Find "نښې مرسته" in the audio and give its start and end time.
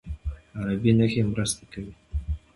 0.97-1.63